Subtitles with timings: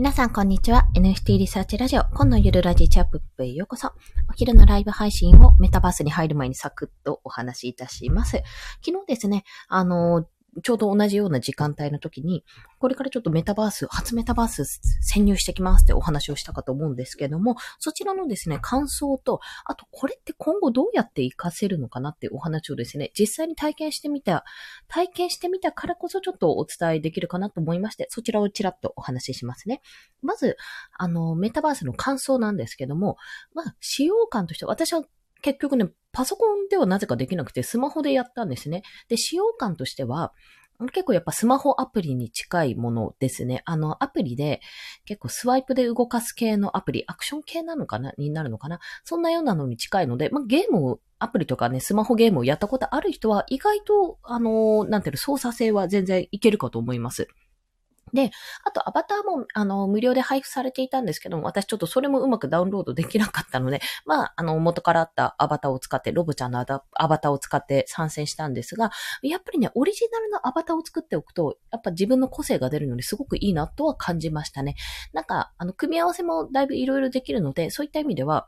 [0.00, 0.88] 皆さん、こんにちは。
[0.94, 3.88] NFT リサーチラジオ、今度ゆるラジチャップへようこそ。
[4.30, 8.42] お昼のライブ配信をメタバースに入る前にサクッとお話しいたします。
[8.82, 10.24] 昨日ですね、あの、
[10.62, 12.44] ちょうど同じような時間帯の時に、
[12.78, 14.64] これからちょっとメタバース、初メタバース
[15.00, 24.44] 潜入してきますってお話をしたかと思うんですけども、そちらのですね、感想と、あとこれって今後どうやって活かせるのかなってお話をですね、実際に体験してみた、
[24.88, 29.82] 体験してみたからこそちょっとお伝えできるかなと思いまして、そちらをちらっとお話ししますね。
[30.22, 30.56] まず、
[30.98, 33.16] あの、メタバースの感想なんですけども、
[33.54, 35.04] まあ、使用感として、私は
[35.42, 38.82] 結局ね、パソコンではなぜかできなくて、スマホでやったんですね。
[39.08, 40.32] で、使用感としては、
[40.92, 43.60] 結構やっぱスマホアプリに近いものですね。
[43.66, 44.62] あの、アプリで
[45.04, 48.14] 結構スワイプで動かす系のアプリ、アクション系なのかな？
[48.16, 48.80] になるのかな？
[49.04, 57.28] そんなようなのに近いので、まあ、ゲームを、アプリとかね、スマホゲームをやったことある人は意外と、あの、なんていうの、操作性は全然いけるかと思います。
[58.12, 58.30] で、
[58.64, 68.90] あとアバターも、あの、無料で配布されていたんですけども、私ちょっとそれもうまくダウンロードできなかったので、 まあ、あの、元からあったアバターを使って、ロボちゃんのアバターを使って参戦したんですが、
[69.22, 74.76] やっぱりね、オリジナルのアバターを作っておくと、やっぱ自分の個性が出るのですごくいいなとは感じましたね。
[75.12, 78.46] なんか、あの、組み合わせもだいぶいろいろできるので、そういった意味では、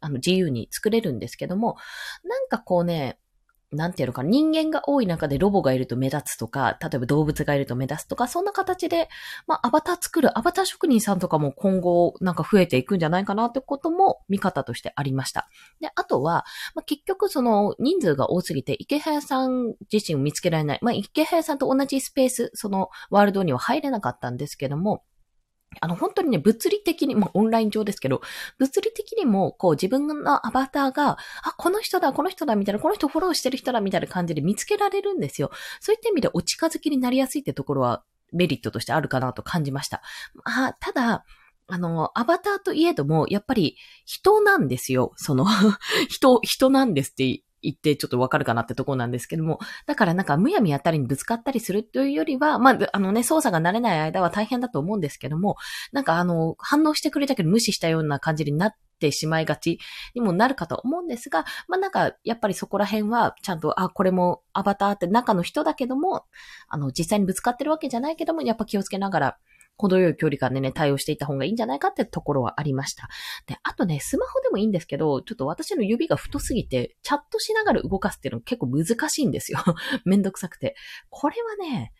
[0.00, 1.76] あの、自由に作れるんですけども、
[2.24, 3.18] なんかこうね、
[3.74, 9.08] なんていうのか、人間が多い中でロボがいると目立つとか、例えば動物がいると目立つとか、そんな形で、
[9.46, 15.48] まあ、アバター作る、アバター職人さんとかも今後、なんか増えていくんじゃないかなってことも見方としてありました。
[15.80, 20.78] で、あとは、まあ、結局その人数が多すぎて、池早さん自身を見つけられない。
[20.82, 25.02] まあ、池早さんと同じスペース、そのワールドには入れなかったんですけども、
[25.80, 28.20] あの、本当にね、物理的に、まあ、オンライン上ですけど、
[28.58, 35.50] 物理的にも、こう、自分のアバターが、あ、この人だ、この人だ、みたいな、この人フォローしてる人だ、みたいな感じで見つけられるんですよ。
[35.80, 38.02] そういった意味でお近づきになりやすいってところは、
[38.32, 40.02] メリットとしてあるかなと感じました。
[40.44, 41.24] あ、ただ、
[41.66, 45.12] あの、アバターといえども、やっぱり人なんですよ。
[45.16, 45.46] その
[46.08, 55.56] 人、人なんですって言ってちょっとわかるかなってとこなんですけども、だからなんかむやみやったりにぶつかったりするというよりは、まあ、あのね、操作が慣れない間は大変だと思うんですけども、
[55.92, 59.78] なんかあの、反応してくれたけど無視したような感じになってしまいがち
[60.14, 66.24] にもなるかと思うんですが、まあなんか、やっぱりそこら辺は、ちゃんと、あ、これもアバターって中の人だけども、
[66.68, 69.38] あの、実際にぶつかってるわけじゃないけども、やっぱ気をつけながら、
[69.76, 73.08] 程よい距離感でね、対応していった方がいいんじゃないかってところはありました。
[73.46, 79.58] で、あとね、スマホでもいいんですけど、ちょっと私の指が太すぎて、チャットしながら動かすっていうの結構難しいんですよ。
[80.04, 80.76] めんどくさくて。
[81.10, 81.92] これはね、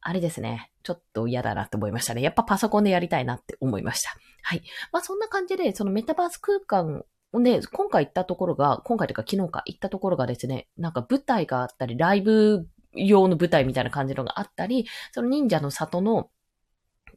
[0.00, 0.72] あれですね。
[0.82, 2.22] ちょっと嫌だなって思いましたね。
[2.22, 4.14] やっぱパソコンでやりたいなって思いました。
[4.42, 4.62] はい。
[4.92, 16.28] まあそんな感じで、そのメタバース空間で、今回行ったところが、今回というか昨日か行ったところがですね、なんか舞台があったり、ライブ用の舞台みたいな感じのがあったり、その忍者の里の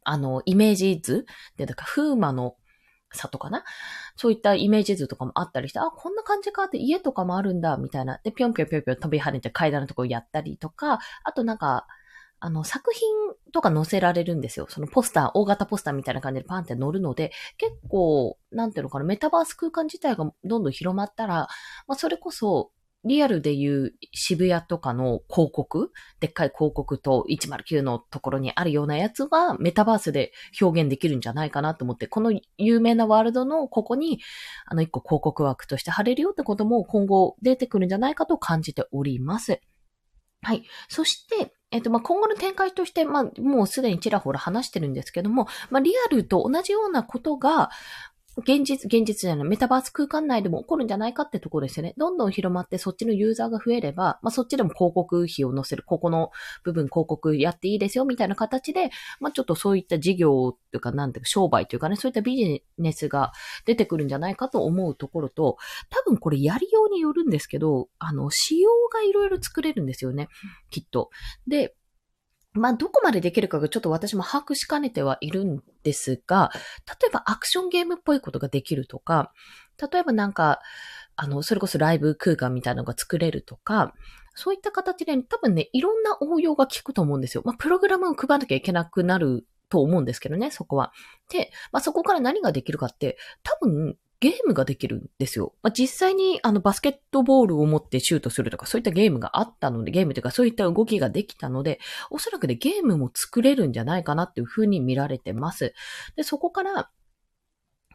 [0.05, 1.25] あの、イメージ図？
[1.57, 2.55] で、だから、風魔の
[3.11, 3.63] 里かな？
[4.16, 8.19] そういったイメージ図とかもあったりして、あ、こんな感じかって家とかもあるんだ、みたいな。
[8.23, 11.85] で、ぴょんぴょんぴょんぴょん飛び跳ねて階段のところやったりとか、あとなんか、
[12.39, 13.07] あの、作品
[13.53, 14.67] とか載せられるんですよ。
[14.69, 21.47] そのポスター、大型ポスターみたいな感じでパンって載るので、結構、なんていうのかな、メタバース空間自体がどんどん広まったら、
[21.87, 22.72] まあ、それこそ、
[23.05, 34.19] リアルでいう渋谷とかの広告、でっかい広告と109のところにあるようなやつはメタバースで表現できるんじゃないかなと思って、この有名なワールドのここに、
[34.66, 39.61] あの一個広告枠として貼れるよってことも今後出てくるんじゃないかと感じております。
[40.41, 40.63] はい。
[40.89, 47.69] そして、えっ、と、まあ、今後の展開として、まあ、もうすでにちらほら話してるんですけども、まあ、リアルと同じようなことが、
[48.38, 51.94] 現実、現実じゃない、メタバース空間内でも起こるんじゃないかってところですよね。
[51.97, 56.31] どんどん広まってそっちのユーザーが増えれば、まあそっちでも広告費を載せる、ここの
[56.63, 58.90] 部分広告やっていいですよみたいな形で、
[59.22, 63.31] まあちょっとそういった事業というか、なんていうか商売というかね、そういったビジネスが
[63.66, 65.57] 出てくるんじゃないかと思うところと、
[65.90, 70.28] 多分これやりようによるんですけど、あの、仕様がいろいろ作れるんですよね。
[70.69, 71.09] きっと。
[71.47, 71.75] で、
[72.55, 76.51] まあ、どこまでできるかがちょっと私も把握しかねてはいるんですが、
[76.88, 79.31] 例えばアクションゲームっぽいことができるとか、
[79.91, 80.59] 例えばなんか、
[81.16, 83.93] あの、それこそライブ空間みたいなのが作れるとか、
[84.34, 87.43] そういった形で多分ね、いろんな応用が効くと思うんですよ。
[87.46, 90.91] まあ、プログラムを配らなきゃいけなくなると思うんですけどね、そこは。
[91.29, 95.53] で、まあ、そこから何ができるかって、多分、ゲームができるんですよ。
[95.61, 101.79] まあ、実際にあのバスケットボールを持ってシュートするとかそういったゲームがあったので、ゲームというかそういった動きができたので、
[102.09, 105.75] おそらくでゲームも作れるんじゃないかなっていうふうに見られてます。
[106.16, 106.89] で、そこから、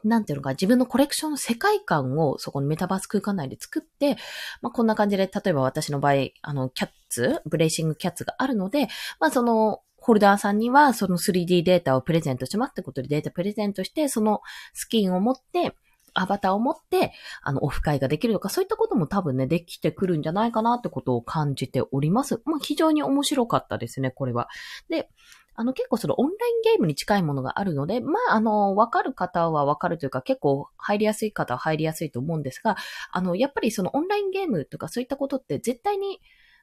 [0.05, 4.17] なんていうのか、自分のコレクション世界観をそこのメタバース空間内で作って、
[4.63, 8.87] まあ、こんな感じで、例えば私の場合、あの、キャッツ、ブレイシングキャッツがあるので、
[9.19, 14.41] まあ、その、ホルダーさんにはその 3D データをプレゼントしますってことでデータプレゼントして、その
[14.73, 15.75] スキンを持って、
[16.15, 17.13] アバターを持って、
[17.43, 22.41] あの、オフ会ができるとか、そういったことも多分ね、できてくるんじゃないかなってことを感じております。
[22.45, 24.49] まあ、非常に面白かったですね、これは。
[24.89, 25.09] で、
[25.55, 32.77] あの、結構そのオンラインゲームに近いものがあるので、まあ、あの、わかる方はわかるというか、結構入りやすい方は入りやすいと思うんですが、
[33.13, 36.21] あの、やっぱりそのオンラインゲームとかそういったことって絶対に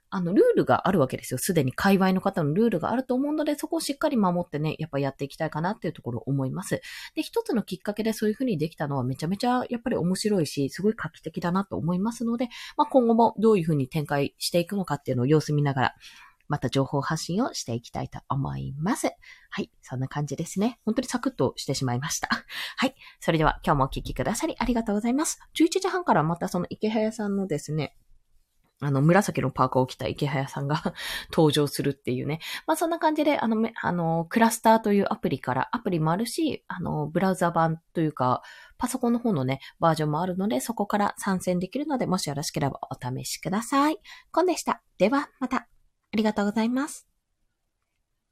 [0.09, 1.37] あの、ルールがあるわけですよ。
[1.37, 6.81] すでに界隈の方のルールがあると思うので、そこをしっかり守ってね、やっぱやっていきたいかなっていうところを思います。
[7.15, 15.95] で、一つのきっかけでそういうふうにできたのはめちゃめちゃやっぱり面白いし、すごい画期的だなと思いますので、まあ、今後もどういうふうに展開していくのかっていうのを様子見ながら、
[16.47, 19.11] また情報発信をしていきたいと思います。
[19.49, 19.71] はい。
[19.81, 20.79] そんな感じですね。
[20.85, 22.29] 本当にサクッとしてしまいました。
[22.77, 22.95] はい。
[23.19, 25.39] それでは今日もお聴きくださりありがとうございます。
[25.55, 27.95] 11時半からまたその池早さんのですね、
[28.79, 30.93] あの、紫のパーカーを着た池早さんが
[31.33, 32.39] 登場するっていうね。
[32.67, 38.43] まあ、そんな感じで、あの、あの、クラスターというアプリから、アプリもあるし、あの、ブラウザ版というか、
[38.77, 43.97] パソコンの方のね、バージョンもあるので、そこから参戦できるので、もしよろしければお試しください。
[44.31, 44.81] コンでした。
[44.99, 45.57] では、また。
[45.57, 45.67] あ
[46.13, 47.16] りがとうございます。